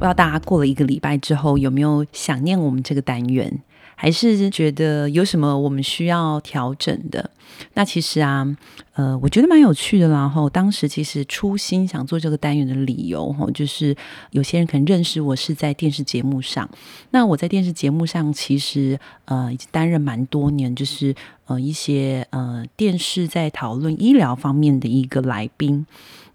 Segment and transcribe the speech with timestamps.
[0.00, 3.60] 不知道大家过了一个礼拜之后，有没有想念我们这个单元？
[3.94, 7.30] 还是觉得有什么我们需要调整的？
[7.74, 8.56] 那其实啊，
[8.94, 10.08] 呃，我觉得蛮有趣的。
[10.08, 13.94] 然后当时其实初心想做这个单元的理由，哈，就是
[14.30, 16.66] 有些人可能认识我是在电视节目上。
[17.10, 25.86] 那我在电视节目上其实呃已经担任蛮多年，就是呃一些呃电视在讨论医疗方面的一个来宾。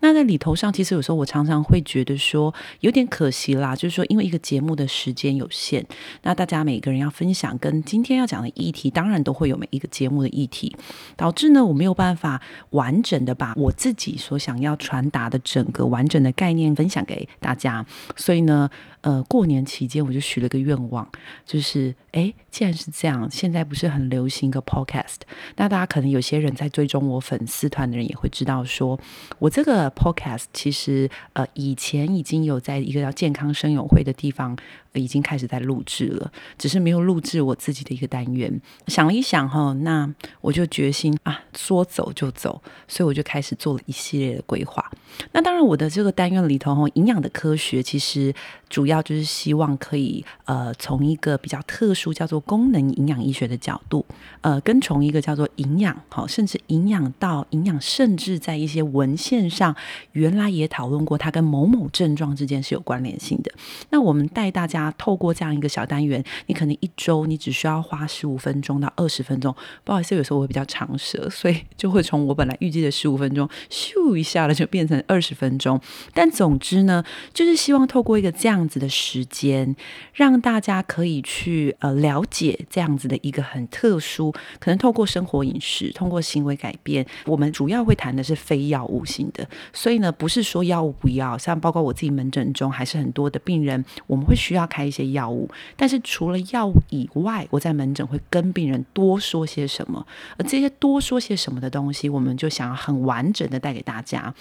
[0.06, 5.84] 那在里头上，其实有时候我常常会觉得说有点可惜啦，就是说因为一个节目的时间有限，
[6.22, 10.78] 那大家每个人要分享跟今天要讲的议题，当然都会有每一个节目的议题，
[11.18, 12.40] 导致呢我没有办法
[12.70, 17.84] 完整的把我自己所想要传达的整个完整的概念分享给大家，
[18.16, 18.70] 所以呢。
[19.02, 21.08] 呃，过年期间我就许了个愿望，
[21.46, 25.18] 就是哎，既然是这样，现在不是很流行一个 podcast，
[25.58, 29.00] 那大家可能有些人在追踪我粉丝团的人也会知道说，说
[29.38, 34.56] 我这个 podcast 其实呃以前已经有在一个叫健康声友会的地方。
[34.98, 38.62] 已经开始在录制了，只是没有录制我自己的一个单元。
[38.88, 44.90] 想了一想哈，那我就决心啊，说走就走，所以我就开始做了一系列的规划。
[45.34, 48.34] 那当然，我的这个单元里头哈，营养的科学其实
[48.76, 54.06] 主要就是希望可以呃，从一个比较特殊叫做功能营养医学的角度，
[54.42, 59.74] 呃，跟从一个叫做营养好，甚至营养到营养，甚至在一些文献上
[60.12, 63.50] 原来也讨论过，它跟某某症状之间是有关联性的。
[63.92, 64.94] 那我们带大家。
[64.98, 69.56] 透过这样一个小单元，你可能一周你只需要花十五分钟到二十分钟。
[69.86, 75.80] 不好意思，有时候我会比较长舌，所以就会从我本来预计的十五分钟，咻一下了就变成二十分钟。
[76.14, 79.76] 但总之呢，就是希望透过一个这样样子的时间，
[80.14, 89.48] 让大家可以去呃了解这样子的一个很特殊，可能透过生活饮食，通过行为改变，我们主要会谈的是非药物性的。
[89.72, 94.66] 所以呢，不是说药物不要，像包括我自己门诊中，还是很多的病人，我们会需要。
[94.68, 100.06] 开一些药物，但是除了药物以外，我在门诊会跟病人多说些什么，
[100.38, 104.34] 而这些多说些什么的东西，我们就想要很完整的带给大家。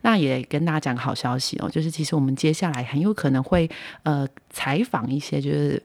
[0.00, 3.70] 那也跟大家讲个好消息哦，就是其实我们接下来很有可能会会
[4.02, 5.80] 呃采访一些，就是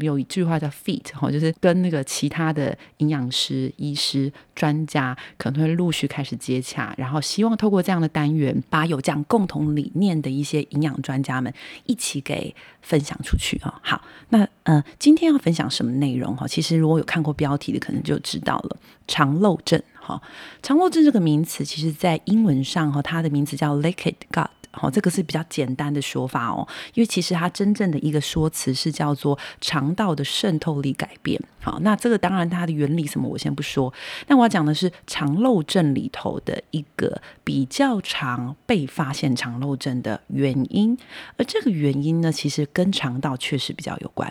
[0.00, 11.52] 有一句话叫 “feat” 哈，就是跟那个其他的营养师、医师、专家可能会陆续开始接洽，然后希望透过这样的单元，把有这样共同理念的一些营养专家们
[11.86, 16.46] 一起给分享出去啊，好，那呃，今天要分享什么内容哈？
[16.46, 18.76] 其实如果有看过标题的，可能就知道了。
[19.08, 20.22] 肠漏症哈，
[20.62, 24.48] 肠漏症这个名词，其实在英文上哈，它的名字叫 leaky gut。
[24.78, 31.40] 好，这个是比较简单的说法哦，因为其实它真正的一个说辞是叫做肠道的渗透力改变。
[31.62, 33.90] 好，那这个当然它的原理什么我先不说，
[34.26, 40.94] 那我要讲的是肠漏症里头的一个比较常被发现肠漏症的原因，
[41.38, 44.30] 而这个原因呢，其实跟肠道确实比较有关。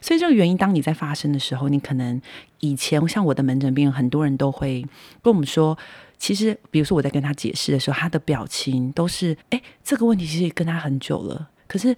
[0.00, 2.20] 所以这个原因当你在发生的时候，你可能
[2.60, 4.82] 以前像我的门诊病人，很多人都会
[5.22, 5.76] 跟我们说。
[6.18, 11.50] 其实，比如说我在跟他解释的时候，他的表情都是：哎，这个问题其实跟他很久了。
[11.68, 11.94] 可是，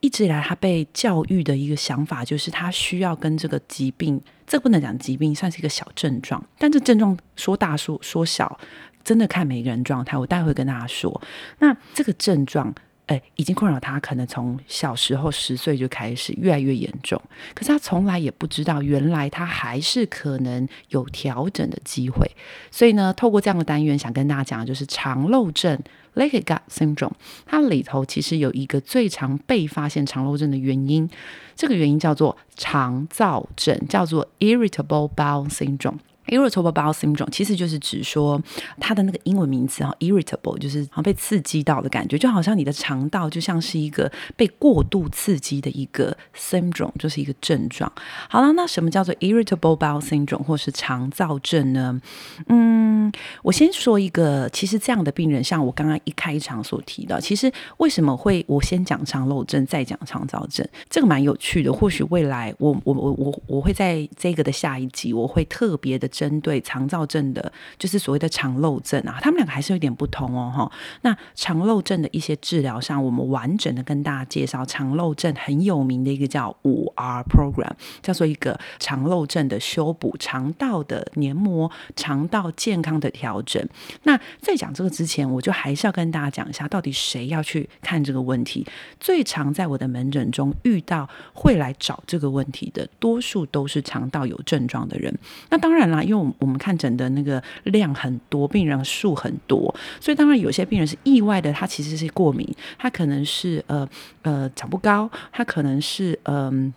[0.00, 6.44] 一直以来他被教育的一个想法就是，他需要跟这个疾病，这不能讲疾病，算是一个小症状。
[6.58, 8.60] 但这症状说大说说小，
[9.02, 10.18] 真的看每个人状态。
[10.18, 11.22] 我待会跟大家说，
[11.60, 12.74] 那这个症状。
[13.06, 17.20] 哎，已经困扰他，可能从小时候十岁就开始越来越严重。
[17.52, 22.30] 可是他从来也不知道，原来他还是可能有调整的机会。
[22.70, 25.76] 所以呢，透过这样的单元，想跟大家讲的就是肠漏症
[26.14, 27.12] （leaky gut syndrome）。
[27.44, 31.10] 它里头其实有一个最常被发现肠漏症的原因，
[31.56, 35.98] 这个原因叫做肠燥症，叫做 irritable bowel syndrome。
[36.32, 38.40] Irritable bowel syndrome 其实就是指说
[38.80, 47.92] 它的那个英文名词哈，irritable 就是好像被刺激到的感觉，就好像你的肠道就像是一个被过度刺激的一个 syndrome，就是一个症状。
[48.30, 52.00] 好了，那什么叫做 irritable bowel syndrome 或是肠燥症呢？
[52.46, 53.12] 嗯，
[53.42, 61.70] 我先说一个，其实这样的病人，像我刚刚一开场所提到，其实为什么会我先讲肠漏症，再讲肠燥症，这个蛮有趣的。
[61.70, 66.08] 或许未来我我我我我会在这个的下一集，我会特别的。
[66.22, 70.72] 针对肠燥症的，就是所谓的肠漏症啊，他们两个还是有点不同哦，哈。
[71.00, 83.60] 那肠漏症的一些治疗上，我们完整的跟大家介绍肠漏症很有名的一个叫五 R Program，叫做一个肠漏症的修补、肠道的黏膜、肠道健康的调整。
[84.04, 88.64] 那在讲这个之前，我就还是要跟大家讲一下，到底谁要去看这个问题？
[89.00, 95.12] 最常在我的门诊中遇到会来找这个问题的，多数都是肠道有症状的人。
[95.50, 102.46] 那当然啦，因为我们看诊的那个量很多，病人数很多，所以当然有些病人是意外的，他其实是过敏，
[102.78, 103.88] 他可能是呃
[104.20, 106.72] 呃长不高，他可能是嗯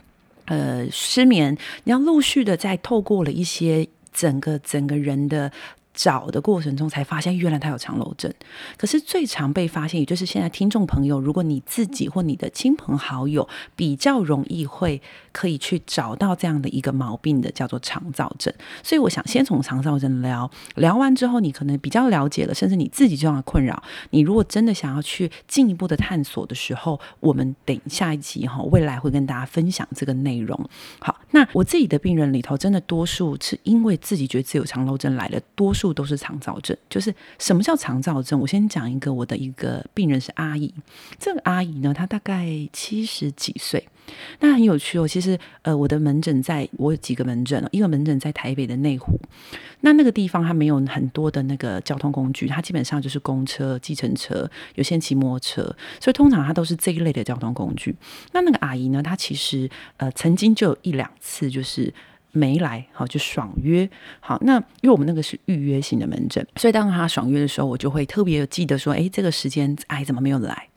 [0.45, 5.51] 呃，呃失眠，你要陆续的再透过了一些整个整个人的。
[5.95, 8.31] 找的过程中才发现，原来他有肠漏症。
[8.77, 15.01] 可是最常被发现，也就是现在听众朋友，如果你自己或你的亲朋好友比较容易会
[15.31, 18.53] 可以去找到这样的一个毛病的，叫做肠躁症。
[18.83, 30.59] 所以我想先从肠躁症聊，聊完之后，你可能比较了解了，甚至你自己这样的困扰，你如果真的想要去进一步的探索的时候，我们等下一集哈，未来会跟大家分享这个内容。
[30.99, 35.84] 好，那我自己的病人里头，真的多数是因为自己觉得自己有肠漏症来的，多数。
[35.93, 38.39] 都是肠躁症，就是什么叫肠躁症？
[38.39, 40.73] 我先讲一个，我的一个病人是阿姨，
[41.19, 43.87] 这个阿姨呢，她大概七十几岁，
[44.39, 45.07] 那很有趣哦。
[45.07, 49.19] 其实，呃，我的门诊在我有几个门诊，一个门诊在台北的内湖，
[49.81, 55.63] 那那个地方它没有很多的那个交通工具，它基本上就是公车、计程车，有些骑摩托车，
[55.99, 57.95] 所以通常它都是这一类的交通工具。
[58.31, 61.93] 那那个阿姨呢，她其实呃曾经就有一两次就是。
[62.35, 63.89] 没来，好就爽约，
[64.19, 70.67] 好，那因为我们那个是预约型的门诊，所以当他爽约的时候，我就会特别记得说，哎，这个时间哎怎么没有来？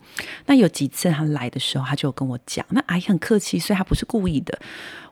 [0.47, 4.59] 那有几次他来的时候，他就跟我讲，那阿姨很客气，所以他不是故意的，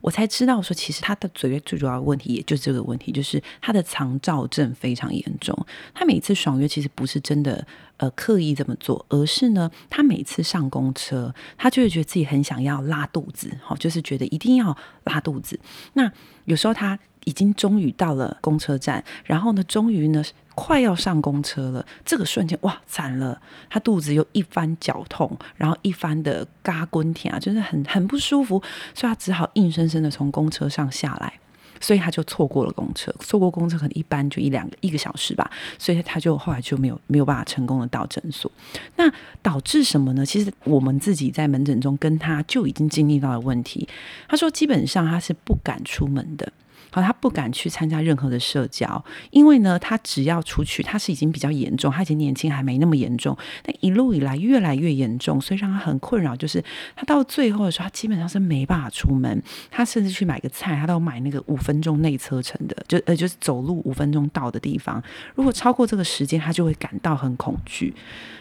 [0.01, 5.57] 我才知道说，其实他的嘴最主要的问题，也就是这个问题，就是他的肠躁症非常严重。
[5.95, 7.67] 他每次爽约其实不是真的
[7.99, 15.59] 呃刻意这么做，而是呢，他每次上公车，他就会觉得自己很想要拉肚子，好，就是觉得一定要拉肚子。
[15.95, 16.11] 那
[16.45, 20.23] 有时候他已经终于到了公车站，然后呢，终于呢
[20.55, 21.85] 快要上公车了。
[22.05, 23.39] 这个瞬间，哇，惨了！
[23.69, 28.63] 他肚子又一番绞痛，然后一番的嘎滚舔啊，就是很很不舒服，
[28.95, 31.33] 所以他只好硬生生的从公车上下来，
[31.81, 33.13] 所以他就错过了公车。
[33.19, 38.49] 错过公车可能一般就一两个一个小时吧，所以他就后来就没有没有办法成功的到诊所。
[38.95, 39.13] 那
[39.43, 40.25] 导致什么呢？
[40.25, 43.89] 其实我们自己在门诊中跟他就已经经历到了问题。
[44.29, 46.51] 他说，基本上他是不敢出门的。
[46.97, 56.35] 好，他不敢去参加任何的社交，因为呢，他只要出去，他是已经比较严重，他以前年轻还没那么严重，但一路以来越来越严重，所以让他很困扰。
[56.35, 56.65] 就是
[56.95, 65.03] 他到最后的时候，他基本上是没办法出门，他甚至去买个菜，他都买那个五分钟内车程的，就呃就是走路五分钟到的地方。
[65.35, 67.95] 如果超过这个时间，他就会感到很恐惧。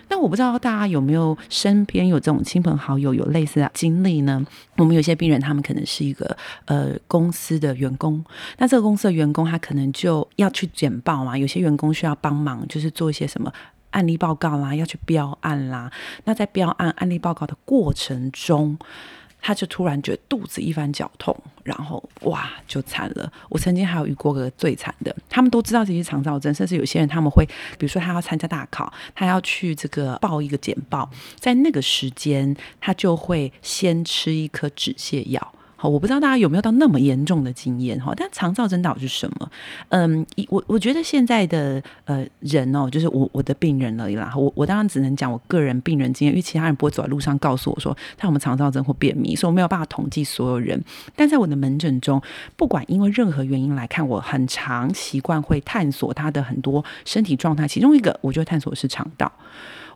[0.08, 4.46] 那我不知道大家有没有身边有这种亲朋好友有类似的经历呢？
[4.75, 8.24] 我们有些病人，他们可能是一个呃公司的员工，
[8.58, 13.52] 那这个公司的员工他可能就要去简报嘛，有些员工需要帮忙，就是做一些什么
[13.92, 15.92] 案例报告啦，要去标案啦。
[16.26, 18.78] 那在标案案例报告的过程中，
[19.42, 23.32] 他就突然觉得肚子一番绞痛，然后哇就惨了。
[23.48, 27.46] 我曾经还有遇过个最惨的，他们都知道这些肠躁症，甚至有些人他们会，
[27.78, 31.10] 比如说他要参加大考，他要去这个报一个简报，
[31.40, 35.54] 在那个时间他就会先吃一颗止泻药。
[35.77, 39.51] 好，我不知道大家有没有到那么严重的经验哈，但肠躁症到底是什么？
[39.89, 44.34] 嗯，我我觉得现在的呃人哦，就是我我的病人而已啦。
[44.38, 50.82] 我我当然只能讲我个人病人经验，因为其他人不会走在路上告诉我说他有没有肠躁症或便秘，所以我没有办法统计所有人。
[51.13, 52.22] 但在我的门诊中，
[52.55, 59.29] 不管因为任何原因来看，我很常习惯会探索他的很多身体状态，其中一个我就会探索是肠道，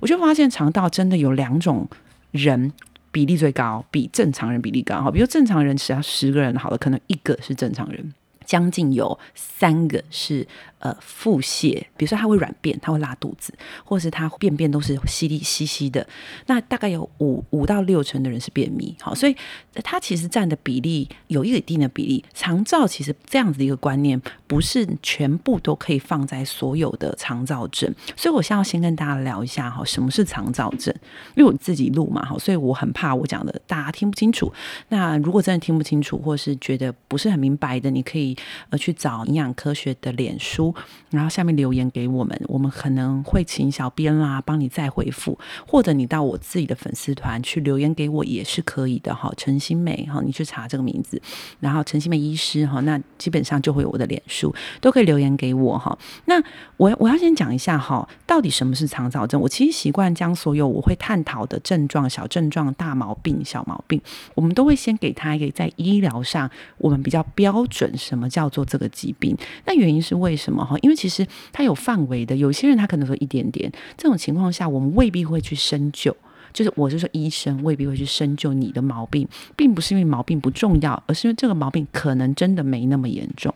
[0.01, 1.87] 我就发现肠道真的有两种
[2.31, 2.73] 人。
[3.11, 5.09] 比例最高，比正常人比例高哈。
[5.11, 8.13] 比如正常人只要十个人好了，可能一个是正常人，
[8.45, 10.47] 将近有三个是。
[10.79, 16.07] 呃，腹泻，比如说他会软便，他会拉肚子，或是他便便都是稀里稀稀的。
[16.45, 19.35] 那大概有五五到六成的人是便秘，好，所以
[19.83, 22.23] 他其实占的比例有一个一定的比例。
[22.33, 27.93] 肠躁其实这样子的一个观念，不是全部都可以放在所有的肠躁症。
[28.15, 30.95] 所以我现在要先跟大家聊一下哈，什么是肠躁症？
[31.35, 34.49] 因为我自己录嘛，哈，所以我很怕我讲的大家听不清楚。
[34.87, 38.33] 那如果真的听不清楚，或是觉得不是很明白的，你可以
[38.69, 40.68] 呃去找营养科学的脸书。
[41.09, 49.31] 然后下面留言给我们，我们可能会请小编啦帮你再回复，或者你到我自己的粉丝团去留言给我也是可以的哈。
[49.37, 51.21] 陈新美哈，你去查这个名字，
[51.59, 55.97] 然后陈新美医师哈，那基本上就会有我的脸书，都可以留言给我哈。
[56.25, 56.41] 那
[56.77, 59.39] 我我要先讲一下哈，到底什么是肠躁症？
[59.39, 64.01] 我其实习惯将所有我会探讨的症状、小症状、大毛病、小毛病，
[64.35, 69.37] 我们都会先给他一个在医疗上我们比较标准，什么叫做这个疾病？
[69.65, 70.77] 那原因是为什么哈？
[70.81, 76.15] 因为其实它有范围的，有些人他可能说一点点，这种情况下我们未必会去深究。
[76.51, 83.53] 就是我是说，医生未必会去深究你的毛病，并不是因为毛病不重要，而是因为这个毛病可能真的没那么严重。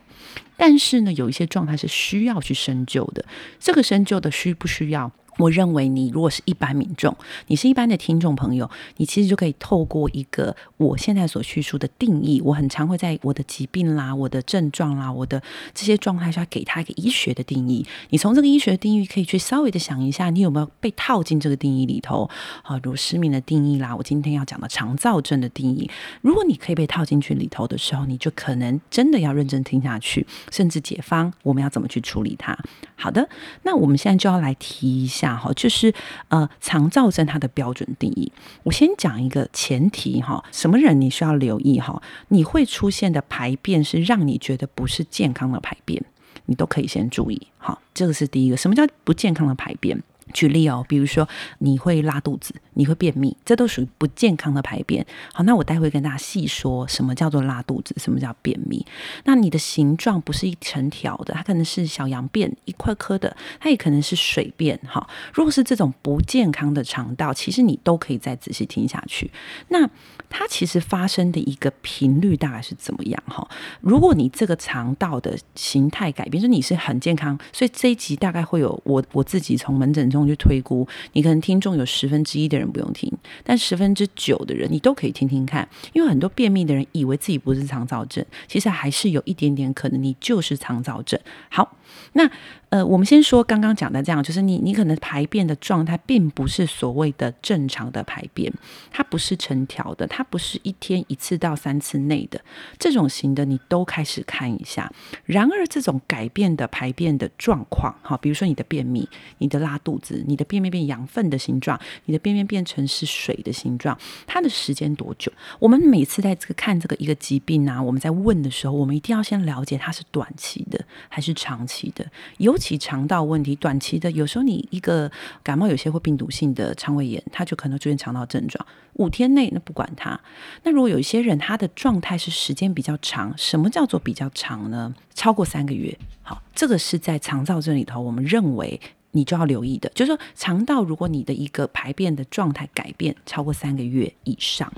[0.56, 3.24] 但是呢，有一些状态是需要去深究的。
[3.58, 5.10] 这个深究的需不需要？
[5.38, 7.16] 我认为你如果是一般民众，
[7.48, 15.42] 你是一般的听众朋友，你其实就可以透过一个我现在所叙述的定义，我很常会在我的疾病啦、我的症状啦、我的
[15.74, 17.84] 这些状态下给他一个医学的定义。
[18.10, 22.30] 你从这个医学的定义可以去稍微的想一下，你有没有被套进这个定义里头？
[22.62, 32.56] 好，如失眠的定义啦，我今天要讲的肠躁症的定义，如果你可以被套进去里头的时候，你就可能真的要认真听下去，甚至解方我们要怎么去处理它。
[32.94, 33.28] 好的，
[33.62, 35.23] 那我们现在就要来提一下。
[35.28, 35.94] 哈，就是
[36.28, 38.32] 呃，肠造症它的标准定义。
[38.64, 42.02] 我先讲一个前提哈，什么人你需要留意哈？
[42.28, 46.04] 你会出现的排便是让你觉得不是健康的排便，
[46.46, 47.46] 你都可以先注意。
[47.58, 48.56] 哈，这个是第一个。
[48.56, 50.02] 什么叫不健康的排便？
[50.32, 51.28] 举例哦，比如说
[51.58, 55.06] 你会拉肚子，你会便秘，这都属于不健康的排便。
[55.32, 58.84] 好，那我待会跟大家细说什么叫做拉肚子，什么叫便秘。
[59.24, 64.78] 那你的形状不是一成条的，它可能是小羊便，一颗颗的，它也可能是水便。
[64.86, 69.30] 哈，如果是这种不健康的肠道，其实你都可以再仔细听下去。
[69.68, 69.88] 那
[70.36, 73.22] 它其实发生的一个频率大概是怎么样？
[73.28, 73.48] 哈，
[73.80, 83.08] 如果你这个肠道的形态改变，说你是很健康，所以这一集大概会有我我自己从门诊中去推估，你可能听众有十分之一的人不用听，
[83.44, 91.16] 但十分之九的人你都可以听听看，因为很多便秘的人以为自己不是肠燥症，其实还是有一点点可能你就是肠燥症。
[91.48, 91.76] 好，
[92.12, 92.30] 那。
[92.70, 98.52] 呃，我们先说刚刚讲的这样，就是你你可能排便的状态并不是所谓的正常的排便，
[98.90, 102.40] 它不是成条的，它不是一天一次到三次内的
[102.76, 104.92] 这种型的，你都开始看一下。
[105.24, 109.08] 然而，这种改变的排便的状况，哈，比如说你的便秘、
[109.38, 113.96] 你的拉肚子、你的便便变羊粪的形状、你的便便变成是水的形状，
[114.26, 115.30] 它的时间多久？
[115.60, 122.74] 我们每次在这个看这个一个疾病啊，我们在问的时候，我们一定要先了解它是短期的还是长期的，尤其。
[122.84, 125.10] 肠道问题，短期的有时候你一个
[125.42, 128.66] 感冒，有些会病毒性的肠胃炎，它就可能出现肠道症状。
[128.94, 130.20] 五天内那不管它。
[130.64, 134.94] 那如果有一些人他的状态是时间比较长，什么叫做比较长呢？
[135.14, 135.96] 超过三个月。
[136.22, 138.78] 好，这个是在肠道这里头，我们认为
[139.14, 144.72] 你就要留意的，就是说肠道如果你的一个排便的状态改变超过三个月以上，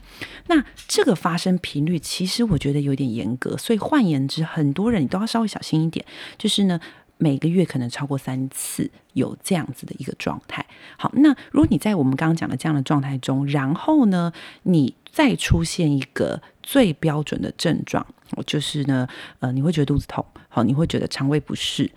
[0.46, 6.06] 那这个发生频率其实我觉得有点严格，所以换言之，很多人你都要稍微小心一点，
[6.38, 6.80] 就是呢。
[7.18, 10.66] 每个月可能超过三次有这样子的一个状态。
[10.98, 14.30] 好，那如果你在我们刚刚讲的这样的状态中，然后呢，
[14.64, 18.06] 你再出现一个最标准的症状，
[18.44, 21.90] 就是呢，呃，你会觉得肚子痛，好，你会觉得肠胃不适，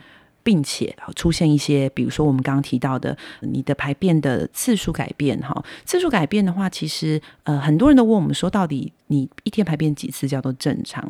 [0.50, 11.08] 并且出现一些，比如说我们刚刚提到的，你的排便的次数改变，哈，次数改变的话，其实呃，很多人都问我们说，到底你一天排便几次叫做正常？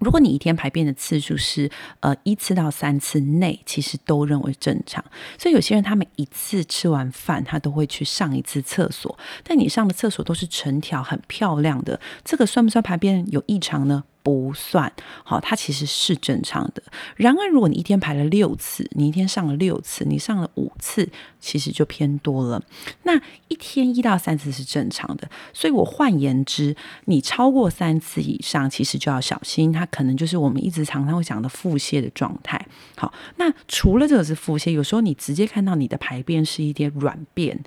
[0.00, 1.70] 如果你一天排便的次数是
[2.00, 5.02] 呃一次到三次内，其实都认为正常。
[5.38, 14.04] 所以有些人他每一次吃完饭，他都会去上一次厕所，但你上的厕所都是成条很漂亮的，这个算不算排便有异常呢？
[14.22, 14.92] 不算
[15.24, 16.82] 好，它其实是正常的。
[17.16, 21.08] 然而，如果你一天排了六次，你一天上了六次，你上了五次，
[21.40, 22.62] 其实就偏多了。
[23.02, 26.76] 那一天一到三次是正常的，所以我换言之，
[27.06, 32.64] 你超过三次以上，其实就要小心，它可能就是我们一直常常会讲的腹泻的状态。
[32.96, 37.58] 好，那除了这个是腹泻，有时候你直接看到你的排便是一点软便。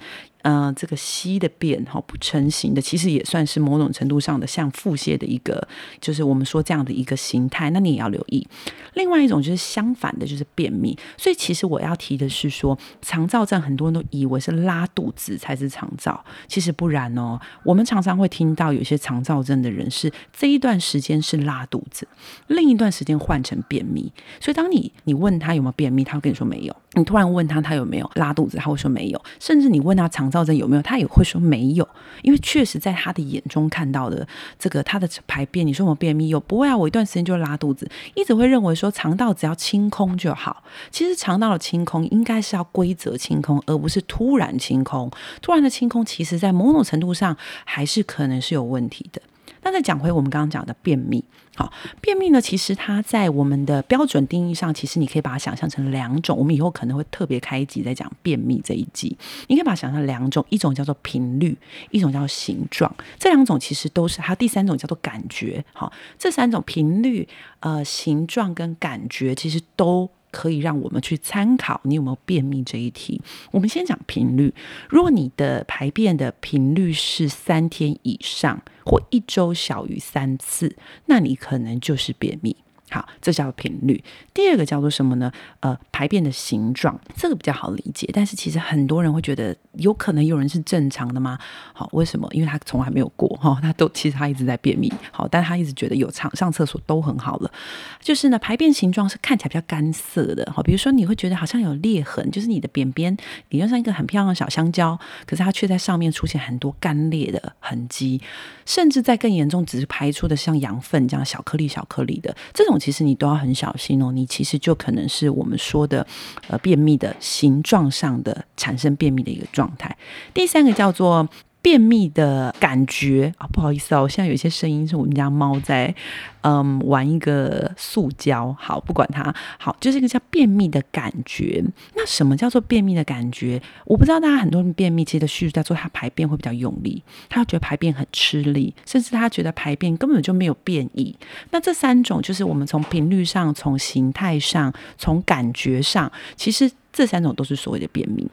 [0.46, 5.68] 呃，这个稀的便哈不成形的，其实也算是某种程度上的像腹泻的一个，
[6.00, 7.72] 就是我们说这样的一个形态。
[7.72, 8.48] 那你也要留意。
[8.94, 10.96] 另外一种就是相反的，就是便秘。
[11.18, 17.40] 所以其实我要提的是说，肠躁症很多人都以为是拉肚子才是肠躁，其实不然哦。
[17.64, 22.08] 我们常常会听到有些肠躁症的人是这一段时间是拉肚子，
[22.50, 24.14] 另一段时间换成便秘。
[24.40, 26.76] 所以当你你问他有没有便秘，他会跟你说没有。
[26.94, 29.22] 你突然问他他有没有拉肚子，他会说没有。
[29.40, 30.82] 甚至你问他肠燥症有没有？
[30.82, 31.88] 他也会说没有，
[32.22, 34.28] 因为确实在他的眼中看到的
[34.60, 36.76] 这个他的排便，你说我便秘有不会啊？
[36.76, 40.64] 我一段时间就拉肚子，一直会认为说肠道只要清空就好。
[40.92, 45.10] 其实肠道的清空应该是要规则清空，而不是突然清空。
[45.42, 49.22] 突然的清空，其实在某种程度上还是可能是有问题的。
[49.64, 51.24] 那再讲回我们刚刚讲的便秘，
[51.56, 51.72] 好，
[52.02, 56.38] 便秘呢，其实它在我们的标准定义上，其实你可以把它想象成两种。
[56.38, 61.58] 我们以后可能会特别开一集在讲便秘这一集，你可以把它想象两种，一种叫做频率，
[61.92, 62.94] 一种叫做形状。
[63.18, 65.64] 这两种其实都是，还有第三种叫做感觉。
[65.72, 67.28] 好，这三种频率、
[67.62, 70.10] 呃形状跟感觉，其实都。
[70.36, 73.22] 可以让我们去参考你有没有便秘这一题。
[73.52, 74.54] 我们先讲频率，
[74.90, 80.76] 如果你的排便的频率是三天以上，或一周小于三次，
[81.06, 82.58] 那你可能就是便秘。
[82.92, 84.02] 好，这叫频率。
[84.32, 85.32] 第二个叫做什么呢？
[85.60, 88.08] 呃，排便的形状，这个比较好理解。
[88.14, 91.38] 但是其实很多人会觉得，有可能有人是正常的吗？
[91.74, 92.30] 好，为什么？
[92.32, 94.94] 因为他从来没有过哈、哦，他都其实他一直在便秘。
[95.12, 97.52] 好，但他一直觉得有上上厕所都很好了。
[98.00, 100.48] 就是呢，排便形状是看起来比较干涩的。
[100.54, 103.18] 好，比如说你会觉得好像有裂痕，就是你的便便
[103.50, 108.22] 理论上一个很漂亮的小香蕉，可是它却在上面出现很多干裂的痕迹，
[108.64, 112.75] 甚至在更严重，只是排出的像羊粪这样小颗粒小颗粒的这种。
[112.80, 116.06] 其实你都要很小心哦，你其实就可能是我们说的
[116.48, 119.96] 呃便秘的形状上的产生便秘的一个状态。
[120.34, 121.28] 第三个叫做。
[121.66, 125.96] 便秘的感觉啊，不好意思哦，现在有一些声音是我们家猫在
[126.42, 128.56] 嗯玩一个塑胶。
[128.60, 131.64] 好，不管它，好，就是一个叫便秘的感觉。
[131.96, 133.60] 那什么叫做便秘的感觉？
[133.86, 141.18] 我不知道大家很多人便秘其实的叙述叫做他排便会比较用力，他觉得排便很吃力，甚至他觉得排便根本就没有便意。
[141.50, 148.30] 那这三种就是我们从频率上、从形态上、从感觉上，其实这三种都是所谓的便秘。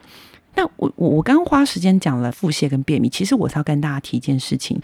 [0.55, 4.79] 那我我我刚花时间讲了腹泻跟便秘，其实我是要跟大家提一件事情，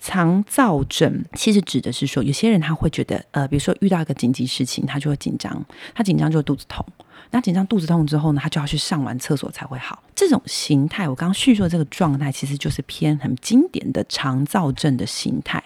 [0.00, 6.84] 肠躁症其实指的是说，有些人他会觉得，呃，比如说遇到一个紧急事情，他就会紧张，他紧张就会肚子痛，
[7.30, 10.02] 那紧张肚子痛之后呢，他就要去上完厕所才会好。
[10.14, 15.62] 这种形态，我刚刚叙述的这个状态，其实就是偏很经典的肠躁症的形态。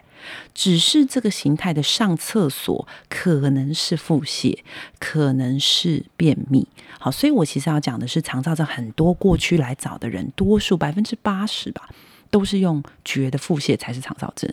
[0.54, 4.58] 只是这个形态的上厕所可能是腹泻，
[4.98, 6.66] 可能是便秘。
[6.98, 11.88] 好，所以我其实要讲的是，肠躁症很多过去来找的人，多数百分之八十吧。
[12.30, 14.52] 都是用觉得腹泻才是肠燥症，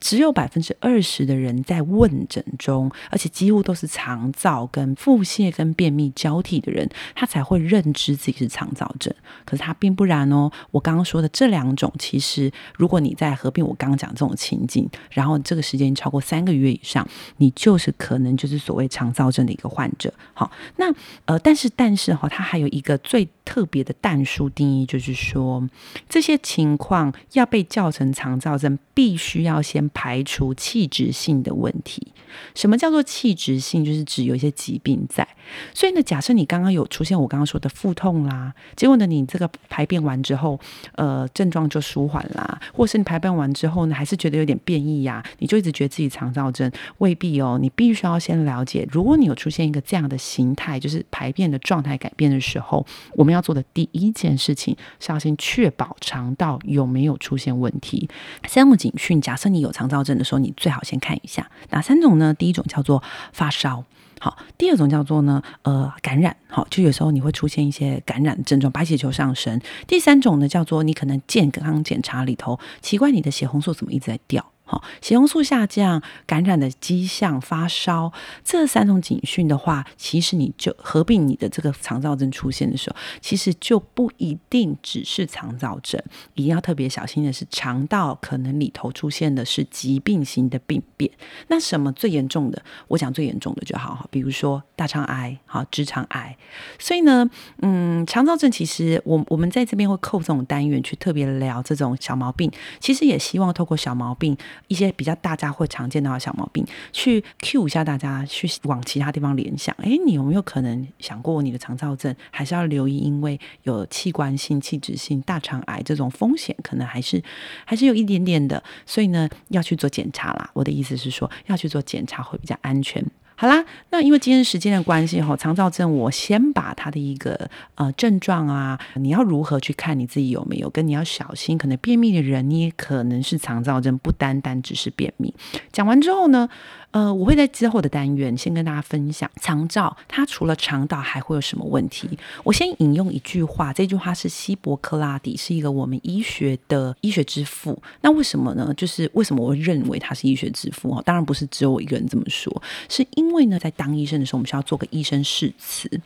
[0.00, 9.12] 只有百分之二十的人在问诊中，而且几乎都是肠燥跟腹泻跟便秘交替的人，他才会认知自己是肠燥症。
[9.44, 10.50] 可是他并不然哦。
[10.70, 17.06] 我刚刚说的这两种，其实如果你在合并我刚刚讲这种情境，然后这个时间超过三个月以上，
[17.38, 20.12] 你就是可能就是所谓肠燥症的一个患者。
[20.32, 20.92] 好，那
[21.24, 25.68] 呃，但是但是哈，它还有一个最特别的但书定义，就是说
[26.08, 27.12] 这些情况。
[27.32, 32.12] 要被叫成肠躁症，必须要先排除器质性的问题。
[32.54, 33.84] 什么叫做器质性？
[33.84, 35.26] 就是指有一些疾病在。
[35.72, 40.58] 所以呢，假设你刚刚有出现我刚刚说的腹痛啦，结果呢，你这个排便完之后，
[40.96, 47.58] 呃，症状就舒缓啦，或是你排便完之后呢，还是觉得有点变异呀，你就一直觉得自己肠躁症，未必哦。
[47.60, 58.08] 你必须要先了解，如果你有出现一个这样的形态，就是排便的状态改变的时候，我们要做的第一件事情是要先确保肠道有没有出现问题。
[58.46, 62.34] 三种警讯，假设你有肠造症的时候，你最好先看一下哪三种呢？
[62.34, 63.84] 第一种叫做发烧。
[64.18, 69.60] 好，第二种叫做呢，呃，感染，好，就有时候你会出现一些感染症状，白血球上升。
[69.86, 74.52] 第三种呢，叫做你可能健康检查里头，奇怪，你的血红素怎么一直在掉？
[74.68, 78.12] 好，血红素下降、感染的迹象、发烧，
[78.44, 86.02] 这三种警讯的话，其实你就合并你的这个肠躁症出现的时候，其实就不一定只是肠躁症。
[86.34, 91.08] 一定要特别小心的是，肠道可能里头出现的是疾病型的病变。
[91.46, 92.60] 那什么最严重的？
[92.88, 96.36] 我讲最严重的就好，比如说大肠癌、好直肠癌。
[96.80, 97.30] 所以呢，
[97.62, 102.50] 嗯，肠躁症其实我我们在这边会扣这种单元去特别聊这种小毛病，
[102.80, 104.36] 其实也希望透过小毛病。
[104.68, 109.74] 一些比较大家会常见到的小毛病，去 cue 一下大家去往其他地方联想。
[109.78, 112.14] 诶，你有没有可能想过你的肠燥症？
[112.30, 117.22] 还是要留意，因为有器官性、器质性大肠癌这种风险，可能还是
[117.64, 118.62] 还是有一点点的。
[118.84, 120.50] 所以呢，要去做检查啦。
[120.52, 123.04] 我的意思是说，要去做检查会比较安全。
[123.38, 135.34] 好啦，那因为今天时间的关系哈，肠燥症我先把它的一个呃症状啊，你要如何去看你自己有没有，跟你要小心，可能便秘的人你也可能是肠燥症，不单单只是便秘。
[135.70, 136.48] 讲完之后呢，
[136.96, 142.08] 呃，我会在之后的单元先跟大家分享肠躁，它除了肠道还会有什么问题？
[142.42, 147.78] 我先引用一句话，这句话是希波克拉底，是一个我们医学的医学之父。
[148.00, 148.72] 那为什么呢？
[148.78, 150.90] 就是为什么我认为他是医学之父？
[150.90, 156.00] 哈，当然不是只有我一个人这么说，是因为呢，在当医生的时候，我们需要做个医生誓词。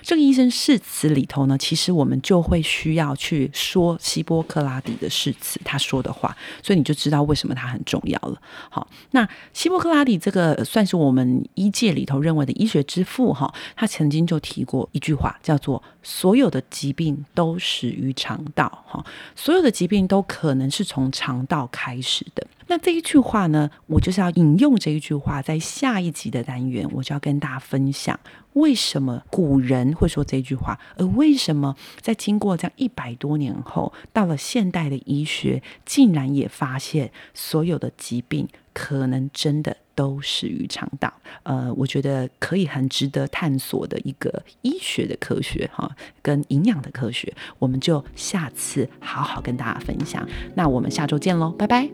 [0.00, 8.40] 这个医生誓词里头呢，其实我们就会需要去说希波克拉底的誓词，他说的话，所以你就知道为什么他很重要了。
[8.70, 19.04] 好，那希波克拉底这个算是我们医界里头认为的医学之父哈，他曾经就提过一句话，叫做“所有的疾病都始于肠道”，哈，
[19.34, 22.46] 所有的疾病都可能是从肠道开始的。
[22.70, 28.18] 那这一句话呢，我就是要引用这一句话，在下一集的单元，我就要跟大家分享
[28.52, 41.12] 为什么古人会说这句话，而为什么在经过这样一百多年后，到了现代的医学，竟然也发现所有的疾病可能真的都始于肠道。
[41.42, 45.90] 呃，我觉得可以很值得探索的一个医学的科学哈，
[46.22, 50.24] 跟营养的科学，我们就下次好好跟大家分享。
[50.54, 51.88] 那我们下周见喽，拜拜。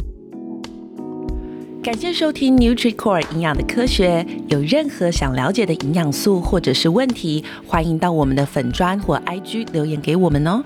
[1.82, 4.26] 感谢收听 NutriCore 营养的科学。
[4.48, 10.62] 有任何想了解的营养素或者是问题，欢迎到我们的粉砖或 IG 留言给我们哦。